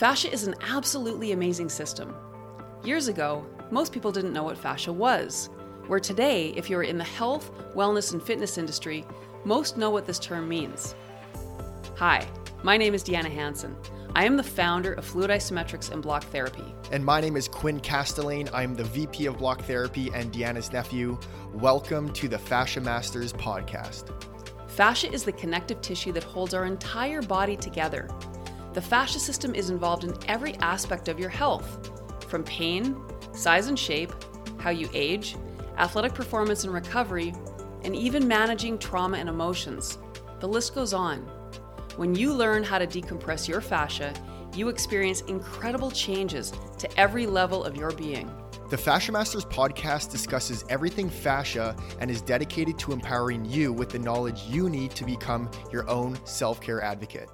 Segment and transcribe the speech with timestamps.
[0.00, 2.14] Fascia is an absolutely amazing system.
[2.82, 5.50] Years ago, most people didn't know what fascia was,
[5.88, 9.04] where today, if you're in the health, wellness, and fitness industry,
[9.44, 10.94] most know what this term means.
[11.96, 12.26] Hi,
[12.62, 13.76] my name is Deanna Hanson.
[14.14, 16.64] I am the founder of Fluid Isometrics and Block Therapy.
[16.90, 18.48] And my name is Quinn Castelane.
[18.54, 21.18] I'm the VP of Block Therapy and Deanna's nephew.
[21.52, 24.14] Welcome to the Fascia Masters podcast.
[24.66, 28.08] Fascia is the connective tissue that holds our entire body together.
[28.72, 31.90] The fascia system is involved in every aspect of your health,
[32.28, 32.96] from pain,
[33.32, 34.12] size and shape,
[34.58, 35.36] how you age,
[35.76, 37.34] athletic performance and recovery,
[37.82, 39.98] and even managing trauma and emotions.
[40.38, 41.18] The list goes on.
[41.96, 44.14] When you learn how to decompress your fascia,
[44.54, 48.30] you experience incredible changes to every level of your being.
[48.68, 53.98] The Fascia Masters podcast discusses everything fascia and is dedicated to empowering you with the
[53.98, 57.28] knowledge you need to become your own self care advocate.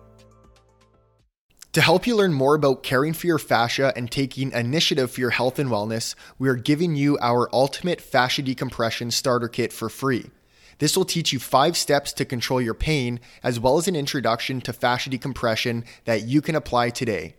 [1.77, 5.29] To help you learn more about caring for your fascia and taking initiative for your
[5.29, 10.31] health and wellness, we are giving you our ultimate fascia decompression starter kit for free.
[10.79, 14.63] This will teach you five steps to control your pain, as well as an introduction
[14.63, 17.37] to fascia decompression that you can apply today.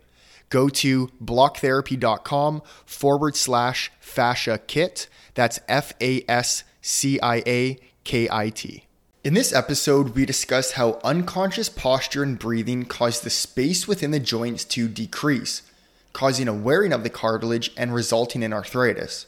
[0.49, 5.09] Go to blocktherapy.com forward slash fascia kit.
[5.33, 8.86] That's F A S C I A K I T.
[9.27, 14.21] In this episode, we discuss how unconscious posture and breathing cause the space within the
[14.21, 15.63] joints to decrease,
[16.13, 19.25] causing a wearing of the cartilage and resulting in arthritis.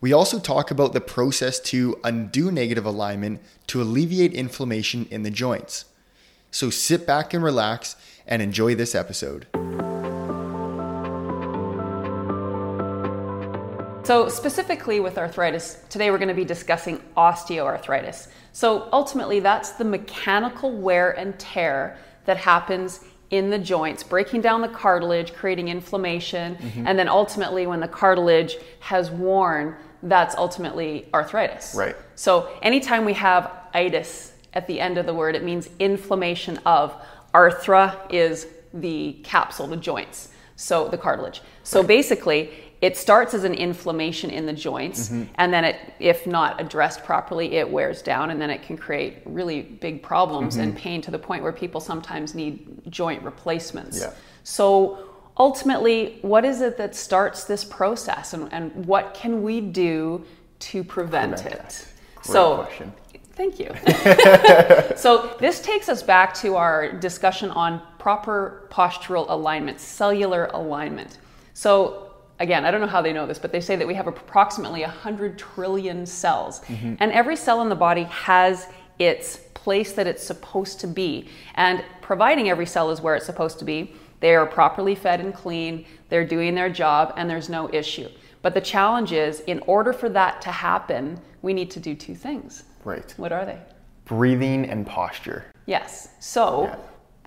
[0.00, 5.30] We also talk about the process to undo negative alignment to alleviate inflammation in the
[5.30, 5.84] joints.
[6.50, 7.96] So sit back and relax
[8.26, 9.46] and enjoy this episode.
[14.02, 18.28] So, specifically with arthritis, today we're going to be discussing osteoarthritis.
[18.52, 24.62] So, ultimately, that's the mechanical wear and tear that happens in the joints, breaking down
[24.62, 26.86] the cartilage, creating inflammation, mm-hmm.
[26.86, 31.74] and then ultimately, when the cartilage has worn, that's ultimately arthritis.
[31.76, 31.94] Right.
[32.14, 36.94] So, anytime we have itis at the end of the word, it means inflammation of.
[37.32, 41.42] Arthra is the capsule, the joints, so the cartilage.
[41.62, 41.86] So, right.
[41.86, 42.50] basically,
[42.80, 45.24] it starts as an inflammation in the joints mm-hmm.
[45.36, 49.18] and then it if not addressed properly it wears down and then it can create
[49.24, 50.64] really big problems mm-hmm.
[50.64, 54.12] and pain to the point where people sometimes need joint replacements yeah.
[54.44, 54.98] so
[55.36, 60.24] ultimately what is it that starts this process and, and what can we do
[60.58, 61.86] to prevent, prevent it
[62.22, 62.92] so question.
[63.32, 63.70] Thank you.
[64.96, 71.16] so, this takes us back to our discussion on proper postural alignment, cellular alignment.
[71.54, 72.09] So,
[72.40, 74.80] again, I don't know how they know this, but they say that we have approximately
[74.80, 76.60] 100 trillion cells.
[76.60, 76.94] Mm-hmm.
[76.98, 78.66] And every cell in the body has
[78.98, 81.28] its place that it's supposed to be.
[81.54, 85.34] And providing every cell is where it's supposed to be, they are properly fed and
[85.34, 88.08] clean, they're doing their job, and there's no issue.
[88.42, 92.14] But the challenge is, in order for that to happen, we need to do two
[92.14, 92.64] things.
[92.84, 93.14] Right.
[93.16, 93.58] What are they?
[94.06, 95.44] Breathing and posture.
[95.66, 96.08] Yes.
[96.20, 96.76] So, yeah.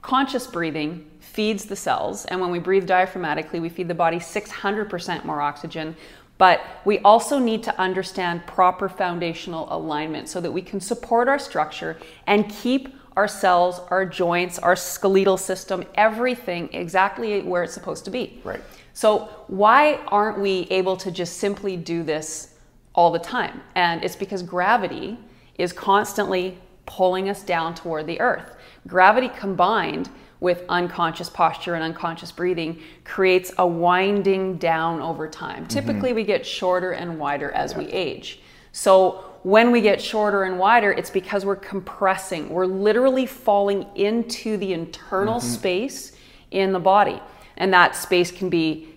[0.02, 2.26] conscious breathing feeds the cells.
[2.26, 5.96] And when we breathe diaphragmatically, we feed the body 600% more oxygen.
[6.38, 11.40] But we also need to understand proper foundational alignment so that we can support our
[11.40, 18.06] structure and keep our cells, our joints, our skeletal system, everything exactly where it's supposed
[18.06, 18.42] to be.
[18.44, 18.62] Right.
[18.94, 22.56] So, why aren't we able to just simply do this
[22.94, 23.62] all the time?
[23.76, 25.18] And it's because gravity
[25.58, 28.56] is constantly pulling us down toward the earth.
[28.88, 30.10] Gravity combined
[30.44, 35.60] with unconscious posture and unconscious breathing creates a winding down over time.
[35.60, 35.68] Mm-hmm.
[35.68, 37.78] Typically, we get shorter and wider as yeah.
[37.78, 38.42] we age.
[38.74, 42.50] So, when we get shorter and wider, it's because we're compressing.
[42.50, 45.48] We're literally falling into the internal mm-hmm.
[45.48, 46.12] space
[46.52, 47.22] in the body.
[47.58, 48.94] And that space can be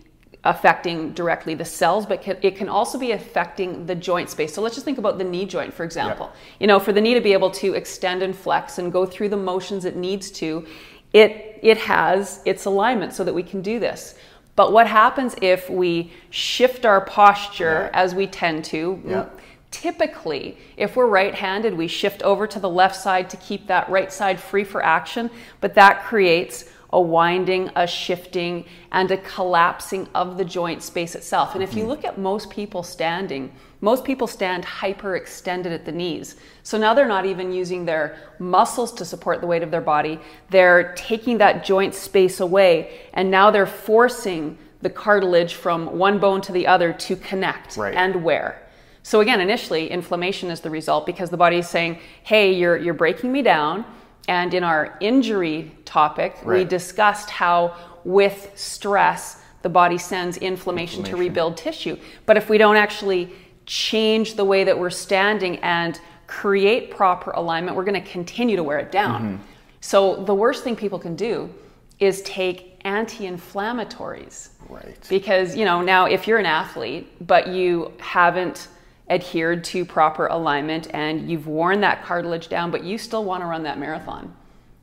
[0.47, 4.55] affecting directly the cells, but it can also be affecting the joint space.
[4.55, 6.27] So let's just think about the knee joint, for example.
[6.27, 6.37] Yep.
[6.61, 9.31] You know, for the knee to be able to extend and flex and go through
[9.31, 10.65] the motions it needs to,
[11.13, 14.15] it, it has its alignment so that we can do this.
[14.57, 18.01] But what happens if we shift our posture yeah.
[18.01, 19.03] as we tend to?
[19.05, 19.27] Yeah.
[19.71, 23.89] Typically, if we're right handed, we shift over to the left side to keep that
[23.91, 25.31] right side free for action,
[25.61, 26.65] but that creates
[26.97, 31.55] a winding, a shifting, and a collapsing of the joint space itself.
[31.55, 31.91] And if you mm-hmm.
[31.91, 33.53] look at most people standing,
[33.83, 36.37] most people stand hyperextended at the knees.
[36.63, 40.19] So now they're not even using their muscles to support the weight of their body.
[40.49, 46.41] They're taking that joint space away, and now they're forcing the cartilage from one bone
[46.41, 47.95] to the other to connect right.
[47.95, 48.63] and wear.
[49.03, 52.95] So again, initially, inflammation is the result because the body is saying, "Hey, you're you're
[52.95, 53.85] breaking me down.
[54.29, 61.17] And in our injury topic, we discussed how with stress, the body sends inflammation, to
[61.17, 61.97] rebuild tissue.
[62.25, 63.33] But if we don't actually
[63.67, 68.63] change the way that we're standing and create proper alignment, we're going to continue to
[68.63, 69.23] wear it down.
[69.23, 69.43] Mm-hmm.
[69.81, 71.53] So the worst thing people can do
[71.99, 74.51] is take anti-inflammatories.
[74.69, 75.07] Right.
[75.09, 78.69] Because, you know, now if you're an athlete, but you haven't
[79.09, 83.47] adhered to proper alignment and you've worn that cartilage down, but you still want to
[83.47, 84.35] run that marathon,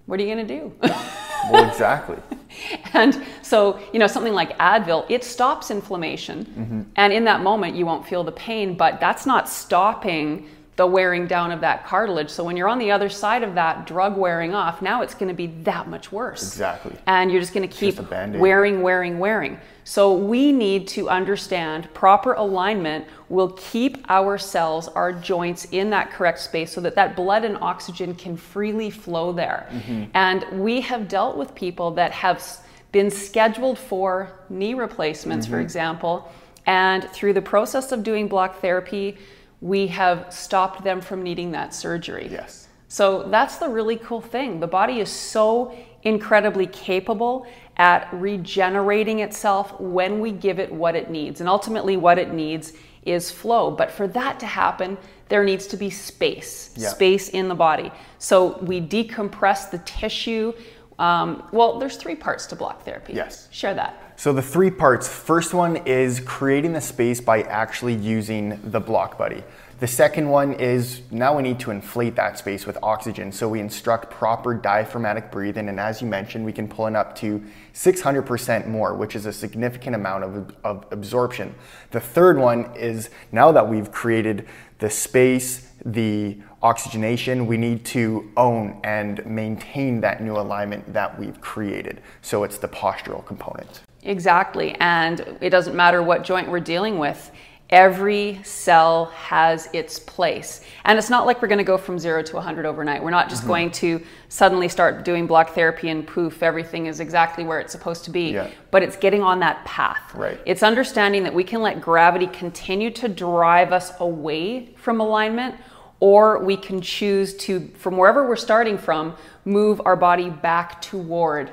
[0.05, 0.73] what are you going to do?
[1.51, 2.17] Well, exactly.
[2.93, 6.45] and so, you know, something like Advil, it stops inflammation.
[6.45, 6.81] Mm-hmm.
[6.95, 11.27] And in that moment, you won't feel the pain, but that's not stopping the wearing
[11.27, 12.29] down of that cartilage.
[12.29, 15.27] So when you're on the other side of that drug wearing off, now it's going
[15.27, 16.41] to be that much worse.
[16.41, 16.95] Exactly.
[17.05, 19.59] And you're just going to keep wearing, wearing, wearing.
[19.83, 26.11] So we need to understand proper alignment will keep our cells, our joints in that
[26.11, 29.67] correct space so that that blood and oxygen can freely flow there.
[30.13, 32.43] And we have dealt with people that have
[32.91, 36.31] been scheduled for knee replacements, for example,
[36.65, 39.17] and through the process of doing block therapy,
[39.63, 42.27] we have stopped them from needing that surgery.
[42.29, 42.67] Yes.
[42.89, 44.59] So that's the really cool thing.
[44.59, 45.73] The body is so
[46.03, 51.39] incredibly capable at regenerating itself when we give it what it needs.
[51.39, 52.73] And ultimately, what it needs
[53.05, 53.71] is flow.
[53.71, 54.97] But for that to happen,
[55.29, 56.89] there needs to be space, Yeah.
[56.89, 57.89] space in the body.
[58.19, 60.51] So we decompress the tissue.
[60.99, 63.13] Um, well, there's three parts to block therapy.
[63.13, 63.47] Yes.
[63.51, 64.13] Share that.
[64.15, 65.07] So the three parts.
[65.07, 69.43] First one is creating the space by actually using the block buddy.
[69.79, 73.33] The second one is now we need to inflate that space with oxygen.
[73.33, 77.15] So we instruct proper diaphragmatic breathing, and as you mentioned, we can pull in up
[77.17, 77.43] to
[77.73, 81.53] 600% more, which is a significant amount of, of absorption.
[81.91, 84.47] The third one is now that we've created
[84.79, 91.39] the space, the oxygenation, we need to own and maintain that new alignment that we've
[91.41, 92.01] created.
[92.21, 93.81] So it's the postural component.
[94.03, 94.75] Exactly.
[94.79, 97.31] And it doesn't matter what joint we're dealing with.
[97.69, 100.61] Every cell has its place.
[100.85, 103.03] And it's not like we're going to go from zero to 100 overnight.
[103.03, 103.49] We're not just Mm-hmm.
[103.49, 108.03] going to suddenly start doing block therapy and poof, everything is exactly where it's supposed
[108.05, 108.31] to be.
[108.31, 108.49] Yeah.
[108.69, 110.13] But it's getting on that path.
[110.13, 110.39] Right.
[110.45, 115.55] It's understanding that we can let gravity continue to drive us away from alignment,
[116.03, 119.15] or we can choose to, from wherever we're starting from,
[119.45, 121.49] move our body back toward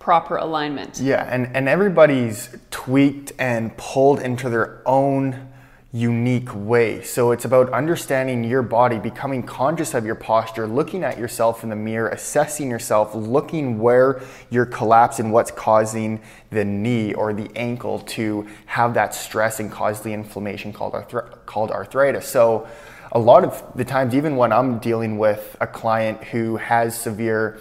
[0.00, 0.98] proper alignment.
[0.98, 5.52] Yeah, and, and everybody's tweaked and pulled into their own
[5.92, 7.00] unique way.
[7.04, 11.70] So it's about understanding your body, becoming conscious of your posture, looking at yourself in
[11.70, 14.20] the mirror, assessing yourself, looking where
[14.50, 16.20] you're collapsing, what's causing
[16.50, 21.46] the knee or the ankle to have that stress and cause the inflammation called, arthri-
[21.46, 22.26] called arthritis.
[22.26, 22.66] So
[23.12, 27.58] a lot of the times, even when I'm dealing with a client who has severe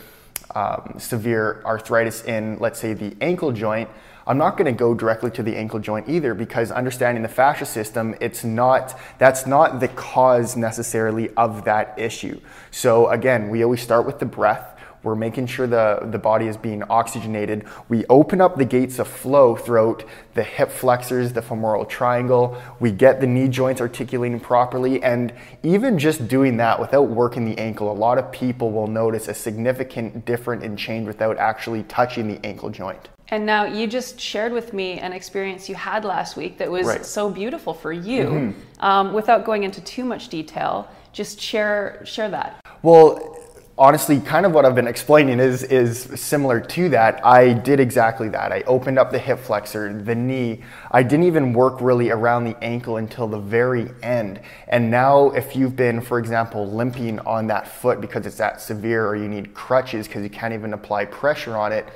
[0.55, 3.89] um, severe arthritis in, let's say, the ankle joint,
[4.27, 7.65] I'm not going to go directly to the ankle joint either because understanding the fascia
[7.65, 12.39] system, it's not that's not the cause necessarily of that issue.
[12.69, 14.77] So again, we always start with the breath.
[15.03, 17.65] We're making sure the, the body is being oxygenated.
[17.89, 20.03] We open up the gates of flow throughout
[20.35, 22.55] the hip flexors, the femoral triangle.
[22.79, 25.01] We get the knee joints articulating properly.
[25.01, 25.33] And
[25.63, 29.33] even just doing that without working the ankle, a lot of people will notice a
[29.33, 33.09] significant difference in change without actually touching the ankle joint.
[33.29, 36.85] And now you just shared with me an experience you had last week that was
[36.85, 36.95] Right.
[36.97, 37.05] Mm-hmm.
[37.05, 38.53] so beautiful for you.
[38.81, 42.59] Um, without going into too much detail, just share share that.
[42.83, 43.37] Well,
[43.81, 47.25] honestly, kind of what I've been explaining is is similar to that.
[47.25, 48.51] I did exactly that.
[48.51, 50.61] I opened up the hip flexor, the knee.
[50.91, 54.39] I didn't even work really around the ankle until the very end.
[54.67, 59.07] And now, if you've been, for example, limping on that foot because it's that severe,
[59.07, 61.89] or you need crutches because you can't even apply pressure on it,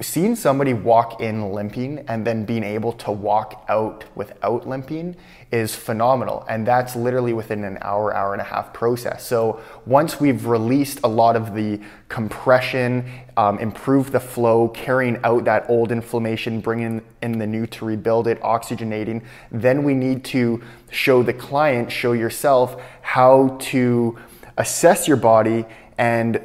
[0.00, 5.14] seeing somebody walk in limping and then being able to walk out without limping
[5.52, 6.44] is phenomenal.
[6.48, 9.24] And that's literally within an hour hour and a half process.
[9.24, 15.44] So once we've released a lot of the compression um, improved the flow carrying out
[15.44, 19.22] that old inflammation bringing in the new to rebuild it oxygenating
[19.52, 20.60] then we need to
[20.90, 24.18] show the client show yourself how to
[24.58, 25.64] assess your body
[25.96, 26.40] and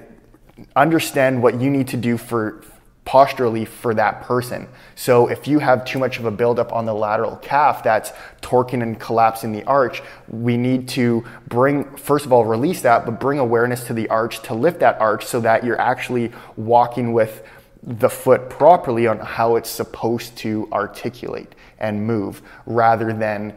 [0.76, 2.64] understand what you need to do for
[3.06, 4.68] posturally for that person.
[4.96, 8.82] So if you have too much of a buildup on the lateral calf that's torquing
[8.82, 13.38] and collapsing the arch, we need to bring, first of all, release that, but bring
[13.38, 17.44] awareness to the arch to lift that arch so that you're actually walking with
[17.84, 23.56] the foot properly on how it's supposed to articulate and move rather than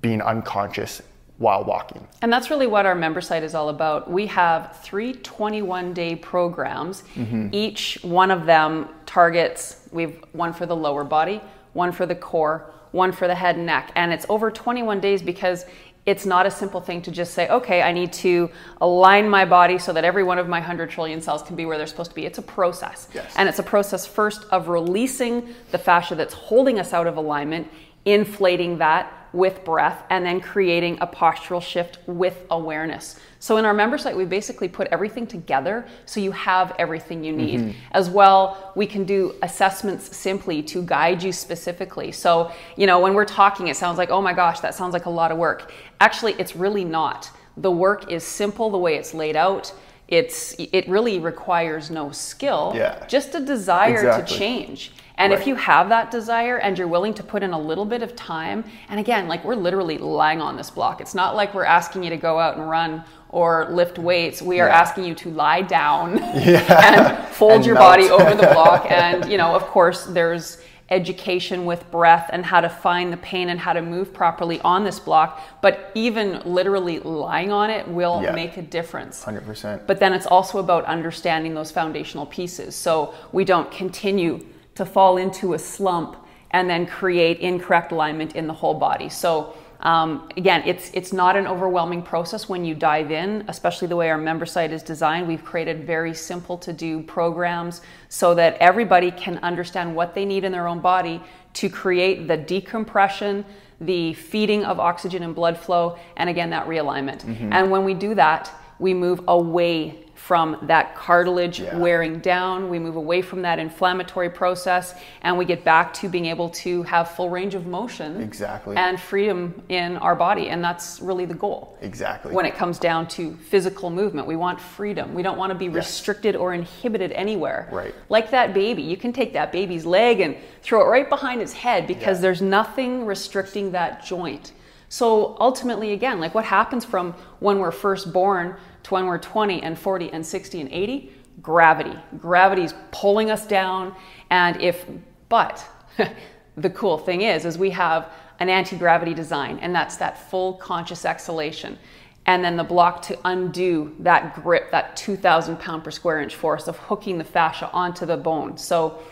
[0.00, 1.02] being unconscious
[1.40, 2.06] while walking.
[2.20, 4.10] And that's really what our member site is all about.
[4.10, 7.02] We have three 21 day programs.
[7.14, 7.48] Mm-hmm.
[7.52, 11.40] Each one of them targets, we've one for the lower body,
[11.72, 13.90] one for the core, one for the head and neck.
[13.94, 15.64] And it's over 21 days because
[16.04, 18.50] it's not a simple thing to just say, okay, I need to
[18.82, 21.78] align my body so that every one of my 100 trillion cells can be where
[21.78, 22.26] they're supposed to be.
[22.26, 23.08] It's a process.
[23.14, 23.32] Yes.
[23.36, 27.70] And it's a process first of releasing the fascia that's holding us out of alignment,
[28.04, 33.16] inflating that with breath, and then creating a postural shift with awareness.
[33.38, 37.32] So in our member site, we basically put everything together so you have everything you
[37.32, 37.60] need.
[37.60, 37.78] Mm-hmm.
[37.92, 42.10] As well, we can do assessments simply to guide you specifically.
[42.10, 45.06] So, you know, when we're talking, it sounds like, oh my gosh, that sounds like
[45.06, 45.72] a lot of work.
[46.00, 47.30] Actually, it's really not.
[47.56, 49.72] The work is simple the way it's laid out.
[50.10, 53.06] It's it really requires no skill, yeah.
[53.06, 54.32] just a desire exactly.
[54.32, 54.92] to change.
[55.16, 55.40] And right.
[55.40, 58.16] if you have that desire and you're willing to put in a little bit of
[58.16, 61.00] time, and again, like we're literally lying on this block.
[61.00, 64.40] It's not like we're asking you to go out and run or lift weights.
[64.40, 64.80] We are yeah.
[64.80, 67.18] asking you to lie down yeah.
[67.20, 67.86] and fold and your melt.
[67.86, 68.86] body over the block.
[68.90, 70.58] And, you know, of course, there's
[70.90, 74.84] education with breath and how to find the pain and how to move properly on
[74.84, 75.40] this block.
[75.62, 78.32] But even literally lying on it will yeah.
[78.32, 79.24] make a difference.
[79.24, 79.86] 100%.
[79.86, 82.74] But then it's also about understanding those foundational pieces.
[82.74, 84.44] So we don't continue
[84.74, 86.16] to fall into a slump
[86.50, 89.08] and then create incorrect alignment in the whole body.
[89.08, 93.96] So um, again, it's it's not an overwhelming process when you dive in, especially the
[93.96, 95.26] way our member site is designed.
[95.26, 100.44] We've created very simple to do programs so that everybody can understand what they need
[100.44, 101.22] in their own body
[101.54, 103.44] to create the decompression,
[103.80, 107.24] the feeding of oxygen and blood flow, and again that realignment.
[107.24, 107.52] Mm-hmm.
[107.52, 111.76] And when we do that, we move away from that cartilage yeah.
[111.76, 112.70] wearing down.
[112.70, 116.84] We move away from that inflammatory process and we get back to being able to
[116.84, 118.20] have full range of motion.
[118.20, 118.76] Exactly.
[118.76, 120.50] And freedom in our body.
[120.50, 121.76] And that's really the goal.
[121.80, 122.32] Exactly.
[122.32, 125.14] When it comes down to physical movement, we want freedom.
[125.14, 125.74] We don't want to be yes.
[125.74, 127.68] restricted or inhibited anywhere.
[127.72, 127.92] Right.
[128.08, 128.82] Like that baby.
[128.82, 132.22] You can take that baby's leg and throw it right behind his head because yeah.
[132.22, 134.52] there's nothing restricting that joint.
[134.90, 139.62] So ultimately, again, like what happens from when we're first born to when we're 20
[139.62, 141.96] and 40 and 60 and 80 gravity.
[142.18, 143.94] Gravity's pulling us down
[144.30, 144.86] and if
[145.28, 145.64] but
[146.56, 151.04] the cool thing is is we have an anti-gravity design and that's that full conscious
[151.04, 151.78] exhalation
[152.26, 156.68] and then the block to undo that grip that 2000 pound per square inch force
[156.68, 158.56] of hooking the fascia onto the bone.
[158.56, 159.02] So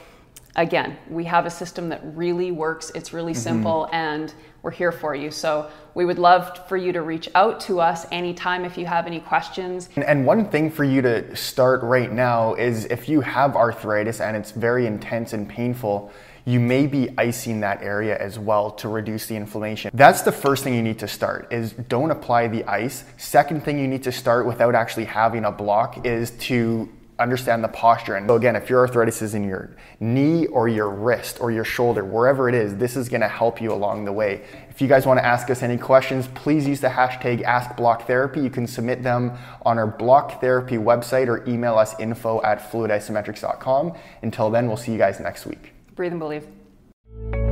[0.58, 3.42] again we have a system that really works it's really mm-hmm.
[3.42, 5.30] simple and we're here for you.
[5.30, 9.06] So we would love for you to reach out to us anytime if you have
[9.06, 9.88] any questions.
[9.96, 14.36] And one thing for you to start right now is if you have arthritis and
[14.36, 16.12] it's very intense and painful,
[16.44, 19.90] you may be icing that area as well to reduce the inflammation.
[19.94, 23.04] That's the first thing you need to start is don't apply the ice.
[23.16, 26.88] Second thing you need to start without actually having a block is to
[27.18, 28.16] understand the posture.
[28.16, 31.64] And so again, if your arthritis is in your knee or your wrist or your
[31.64, 34.42] shoulder, wherever it is, this is gonna help you along the way.
[34.70, 38.42] If you guys wanna ask us any questions, please use the hashtag AskBlockTherapy.
[38.42, 43.94] You can submit them on our Block Therapy website or email us info at fluidisometrics.com.
[44.22, 45.72] Until then, we'll see you guys next week.
[45.94, 47.48] Breathe and believe.